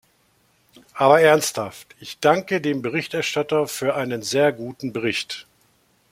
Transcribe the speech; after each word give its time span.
Aber 0.95 1.21
ernsthaft, 1.21 1.95
ich 1.99 2.19
danke 2.19 2.59
dem 2.59 2.81
Berichterstatter 2.81 3.67
für 3.67 3.93
einen 3.93 4.23
sehr 4.23 4.51
guten 4.51 4.93
Bericht. 4.93 5.45